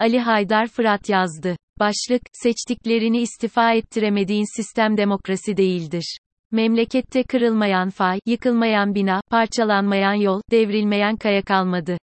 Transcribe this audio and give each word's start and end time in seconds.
Ali 0.00 0.18
Haydar 0.18 0.66
Fırat 0.66 1.08
yazdı. 1.08 1.56
Başlık, 1.78 2.22
seçtiklerini 2.32 3.20
istifa 3.20 3.72
ettiremediğin 3.72 4.56
sistem 4.56 4.96
demokrasi 4.96 5.56
değildir. 5.56 6.18
Memlekette 6.52 7.22
kırılmayan 7.22 7.90
fay, 7.90 8.18
yıkılmayan 8.26 8.94
bina, 8.94 9.20
parçalanmayan 9.30 10.14
yol, 10.14 10.40
devrilmeyen 10.50 11.16
kaya 11.16 11.42
kalmadı. 11.42 11.98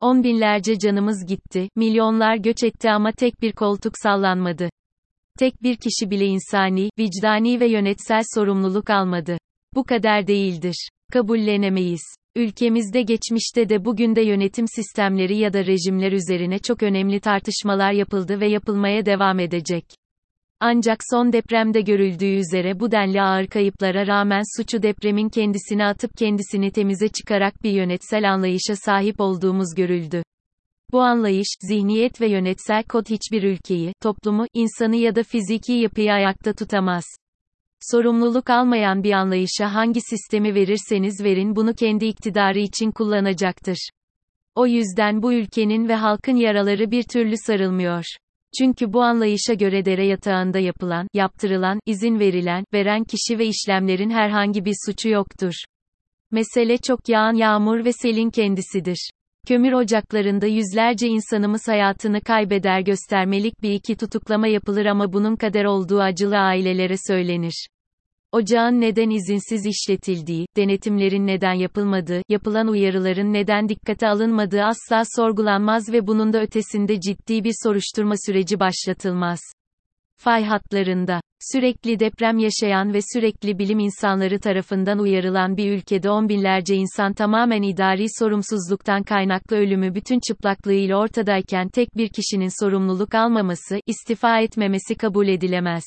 On 0.00 0.24
binlerce 0.24 0.78
canımız 0.78 1.26
gitti, 1.26 1.68
milyonlar 1.76 2.36
göç 2.36 2.64
etti 2.64 2.90
ama 2.90 3.12
tek 3.12 3.42
bir 3.42 3.52
koltuk 3.52 3.92
sallanmadı. 4.02 4.68
Tek 5.38 5.62
bir 5.62 5.76
kişi 5.76 6.10
bile 6.10 6.26
insani, 6.26 6.90
vicdani 6.98 7.60
ve 7.60 7.66
yönetsel 7.66 8.22
sorumluluk 8.34 8.90
almadı. 8.90 9.38
Bu 9.74 9.84
kader 9.84 10.26
değildir. 10.26 10.88
Kabullenemeyiz. 11.12 12.02
Ülkemizde 12.36 13.02
geçmişte 13.02 13.68
de 13.68 13.84
bugün 13.84 14.16
de 14.16 14.22
yönetim 14.22 14.68
sistemleri 14.68 15.36
ya 15.36 15.52
da 15.52 15.66
rejimler 15.66 16.12
üzerine 16.12 16.58
çok 16.58 16.82
önemli 16.82 17.20
tartışmalar 17.20 17.92
yapıldı 17.92 18.40
ve 18.40 18.48
yapılmaya 18.48 19.06
devam 19.06 19.38
edecek. 19.38 19.84
Ancak 20.60 20.98
son 21.10 21.32
depremde 21.32 21.80
görüldüğü 21.80 22.34
üzere 22.34 22.80
bu 22.80 22.90
denli 22.90 23.22
ağır 23.22 23.46
kayıplara 23.46 24.06
rağmen 24.06 24.42
suçu 24.56 24.82
depremin 24.82 25.28
kendisine 25.28 25.86
atıp 25.86 26.16
kendisini 26.16 26.70
temize 26.70 27.08
çıkarak 27.08 27.62
bir 27.62 27.70
yönetsel 27.70 28.32
anlayışa 28.32 28.76
sahip 28.76 29.20
olduğumuz 29.20 29.74
görüldü. 29.76 30.22
Bu 30.92 31.00
anlayış, 31.00 31.48
zihniyet 31.60 32.20
ve 32.20 32.28
yönetsel 32.28 32.82
kod 32.82 33.10
hiçbir 33.10 33.42
ülkeyi, 33.42 33.92
toplumu, 34.02 34.46
insanı 34.54 34.96
ya 34.96 35.14
da 35.14 35.22
fiziki 35.22 35.72
yapıyı 35.72 36.12
ayakta 36.12 36.52
tutamaz. 36.52 37.04
Sorumluluk 37.90 38.50
almayan 38.50 39.02
bir 39.02 39.12
anlayışa 39.12 39.74
hangi 39.74 40.00
sistemi 40.00 40.54
verirseniz 40.54 41.24
verin 41.24 41.56
bunu 41.56 41.74
kendi 41.74 42.06
iktidarı 42.06 42.58
için 42.58 42.90
kullanacaktır. 42.90 43.88
O 44.54 44.66
yüzden 44.66 45.22
bu 45.22 45.32
ülkenin 45.32 45.88
ve 45.88 45.94
halkın 45.94 46.36
yaraları 46.36 46.90
bir 46.90 47.02
türlü 47.02 47.34
sarılmıyor. 47.36 48.04
Çünkü 48.58 48.92
bu 48.92 49.02
anlayışa 49.02 49.54
göre 49.54 49.84
dere 49.84 50.06
yatağında 50.06 50.58
yapılan, 50.58 51.08
yaptırılan, 51.14 51.80
izin 51.86 52.18
verilen, 52.18 52.64
veren 52.72 53.04
kişi 53.04 53.38
ve 53.38 53.46
işlemlerin 53.46 54.10
herhangi 54.10 54.64
bir 54.64 54.74
suçu 54.86 55.08
yoktur. 55.08 55.54
Mesele 56.30 56.78
çok 56.78 57.08
yağan 57.08 57.34
yağmur 57.34 57.84
ve 57.84 57.92
selin 57.92 58.30
kendisidir. 58.30 59.10
Kömür 59.48 59.72
ocaklarında 59.72 60.46
yüzlerce 60.46 61.08
insanımız 61.08 61.68
hayatını 61.68 62.20
kaybeder 62.20 62.80
göstermelik 62.80 63.62
bir 63.62 63.70
iki 63.70 63.96
tutuklama 63.96 64.46
yapılır 64.46 64.86
ama 64.86 65.12
bunun 65.12 65.36
kader 65.36 65.64
olduğu 65.64 66.00
acılı 66.00 66.38
ailelere 66.38 66.94
söylenir. 67.08 67.66
Ocağın 68.32 68.80
neden 68.80 69.10
izinsiz 69.10 69.66
işletildiği, 69.66 70.46
denetimlerin 70.56 71.26
neden 71.26 71.52
yapılmadığı, 71.52 72.22
yapılan 72.28 72.68
uyarıların 72.68 73.32
neden 73.32 73.68
dikkate 73.68 74.08
alınmadığı 74.08 74.62
asla 74.62 75.02
sorgulanmaz 75.16 75.92
ve 75.92 76.06
bunun 76.06 76.32
da 76.32 76.42
ötesinde 76.42 77.00
ciddi 77.00 77.44
bir 77.44 77.52
soruşturma 77.62 78.14
süreci 78.26 78.60
başlatılmaz. 78.60 79.40
Fay 80.16 80.44
hatlarında, 80.44 81.20
sürekli 81.52 82.00
deprem 82.00 82.38
yaşayan 82.38 82.94
ve 82.94 82.98
sürekli 83.14 83.58
bilim 83.58 83.78
insanları 83.78 84.40
tarafından 84.40 84.98
uyarılan 84.98 85.56
bir 85.56 85.72
ülkede 85.72 86.10
on 86.10 86.28
binlerce 86.28 86.74
insan 86.74 87.12
tamamen 87.12 87.62
idari 87.62 88.06
sorumsuzluktan 88.18 89.02
kaynaklı 89.02 89.56
ölümü 89.56 89.94
bütün 89.94 90.20
çıplaklığıyla 90.28 90.96
ortadayken 90.96 91.68
tek 91.68 91.96
bir 91.96 92.08
kişinin 92.08 92.64
sorumluluk 92.64 93.14
almaması, 93.14 93.80
istifa 93.86 94.40
etmemesi 94.40 94.94
kabul 94.94 95.28
edilemez. 95.28 95.84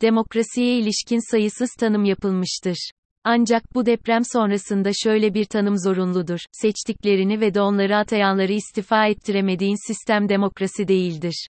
Demokrasiye 0.00 0.78
ilişkin 0.78 1.30
sayısız 1.30 1.70
tanım 1.78 2.04
yapılmıştır. 2.04 2.90
Ancak 3.24 3.74
bu 3.74 3.86
deprem 3.86 4.22
sonrasında 4.32 4.90
şöyle 5.02 5.34
bir 5.34 5.44
tanım 5.44 5.78
zorunludur. 5.78 6.38
Seçtiklerini 6.52 7.40
ve 7.40 7.54
de 7.54 7.60
onları 7.60 7.96
atayanları 7.96 8.52
istifa 8.52 9.06
ettiremediğin 9.06 9.86
sistem 9.86 10.28
demokrasi 10.28 10.88
değildir. 10.88 11.46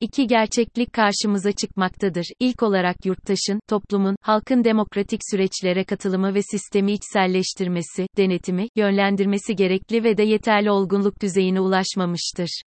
İki 0.00 0.26
gerçeklik 0.26 0.92
karşımıza 0.92 1.52
çıkmaktadır. 1.52 2.26
İlk 2.40 2.62
olarak 2.62 3.06
yurttaşın, 3.06 3.60
toplumun, 3.68 4.16
halkın 4.20 4.64
demokratik 4.64 5.20
süreçlere 5.30 5.84
katılımı 5.84 6.34
ve 6.34 6.40
sistemi 6.42 6.92
içselleştirmesi, 6.92 8.06
denetimi, 8.16 8.68
yönlendirmesi 8.76 9.56
gerekli 9.56 10.04
ve 10.04 10.16
de 10.16 10.22
yeterli 10.22 10.70
olgunluk 10.70 11.22
düzeyine 11.22 11.60
ulaşmamıştır. 11.60 12.62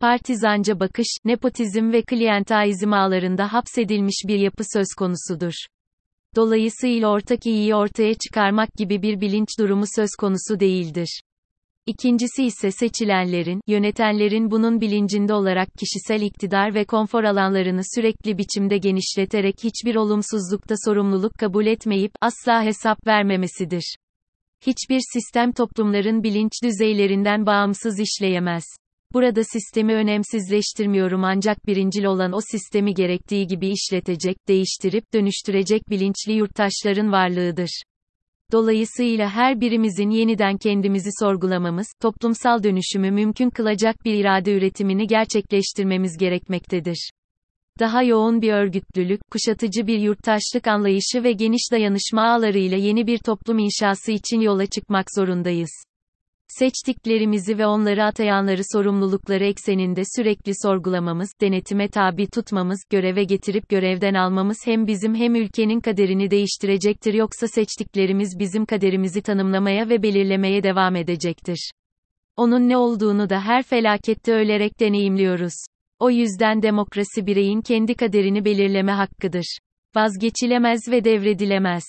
Partizanca 0.00 0.80
bakış, 0.80 1.06
nepotizm 1.24 1.92
ve 1.92 2.02
klientelizm 2.02 2.92
ağlarında 2.92 3.52
hapsedilmiş 3.52 4.22
bir 4.28 4.38
yapı 4.38 4.64
söz 4.72 4.86
konusudur. 4.98 5.52
Dolayısıyla 6.36 7.08
ortak 7.08 7.46
iyiyi 7.46 7.74
ortaya 7.74 8.14
çıkarmak 8.14 8.68
gibi 8.74 9.02
bir 9.02 9.20
bilinç 9.20 9.48
durumu 9.58 9.84
söz 9.96 10.10
konusu 10.20 10.60
değildir. 10.60 11.20
İkincisi 11.86 12.44
ise 12.44 12.70
seçilenlerin, 12.70 13.60
yönetenlerin 13.66 14.50
bunun 14.50 14.80
bilincinde 14.80 15.34
olarak 15.34 15.68
kişisel 15.78 16.22
iktidar 16.22 16.74
ve 16.74 16.84
konfor 16.84 17.24
alanlarını 17.24 17.80
sürekli 17.94 18.38
biçimde 18.38 18.78
genişleterek 18.78 19.54
hiçbir 19.64 19.94
olumsuzlukta 19.94 20.74
sorumluluk 20.84 21.34
kabul 21.34 21.66
etmeyip, 21.66 22.12
asla 22.20 22.62
hesap 22.62 23.06
vermemesidir. 23.06 23.96
Hiçbir 24.66 25.00
sistem 25.12 25.52
toplumların 25.52 26.22
bilinç 26.22 26.52
düzeylerinden 26.64 27.46
bağımsız 27.46 28.00
işleyemez. 28.00 28.64
Burada 29.12 29.44
sistemi 29.44 29.94
önemsizleştirmiyorum 29.94 31.24
ancak 31.24 31.66
birincil 31.66 32.04
olan 32.04 32.32
o 32.32 32.40
sistemi 32.50 32.94
gerektiği 32.94 33.46
gibi 33.46 33.68
işletecek, 33.68 34.48
değiştirip 34.48 35.14
dönüştürecek 35.14 35.90
bilinçli 35.90 36.32
yurttaşların 36.32 37.12
varlığıdır. 37.12 37.82
Dolayısıyla 38.52 39.30
her 39.30 39.60
birimizin 39.60 40.10
yeniden 40.10 40.56
kendimizi 40.56 41.10
sorgulamamız, 41.20 41.86
toplumsal 42.00 42.62
dönüşümü 42.62 43.10
mümkün 43.10 43.50
kılacak 43.50 44.04
bir 44.04 44.14
irade 44.14 44.52
üretimini 44.52 45.06
gerçekleştirmemiz 45.06 46.16
gerekmektedir. 46.18 47.10
Daha 47.78 48.02
yoğun 48.02 48.42
bir 48.42 48.52
örgütlülük, 48.52 49.20
kuşatıcı 49.30 49.86
bir 49.86 49.98
yurttaşlık 49.98 50.66
anlayışı 50.66 51.24
ve 51.24 51.32
geniş 51.32 51.72
dayanışma 51.72 52.22
ağlarıyla 52.22 52.76
yeni 52.76 53.06
bir 53.06 53.18
toplum 53.18 53.58
inşası 53.58 54.12
için 54.12 54.40
yola 54.40 54.66
çıkmak 54.66 55.06
zorundayız. 55.14 55.70
Seçtiklerimizi 56.48 57.58
ve 57.58 57.66
onları 57.66 58.04
atayanları 58.04 58.62
sorumlulukları 58.72 59.44
ekseninde 59.44 60.02
sürekli 60.16 60.52
sorgulamamız, 60.62 61.28
denetime 61.40 61.88
tabi 61.88 62.26
tutmamız, 62.26 62.80
göreve 62.90 63.24
getirip 63.24 63.68
görevden 63.68 64.14
almamız 64.14 64.58
hem 64.64 64.86
bizim 64.86 65.14
hem 65.14 65.34
ülkenin 65.34 65.80
kaderini 65.80 66.30
değiştirecektir 66.30 67.14
yoksa 67.14 67.48
seçtiklerimiz 67.48 68.38
bizim 68.38 68.66
kaderimizi 68.66 69.22
tanımlamaya 69.22 69.88
ve 69.88 70.02
belirlemeye 70.02 70.62
devam 70.62 70.96
edecektir. 70.96 71.70
Onun 72.36 72.68
ne 72.68 72.76
olduğunu 72.76 73.30
da 73.30 73.40
her 73.40 73.62
felakette 73.62 74.32
ölerek 74.32 74.80
deneyimliyoruz. 74.80 75.54
O 75.98 76.10
yüzden 76.10 76.62
demokrasi 76.62 77.26
bireyin 77.26 77.60
kendi 77.60 77.94
kaderini 77.94 78.44
belirleme 78.44 78.92
hakkıdır. 78.92 79.58
Vazgeçilemez 79.96 80.80
ve 80.90 81.04
devredilemez. 81.04 81.84